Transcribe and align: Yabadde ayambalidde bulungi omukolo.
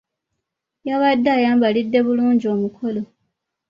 Yabadde 0.87 1.29
ayambalidde 1.37 1.99
bulungi 2.05 2.45
omukolo. 2.55 3.01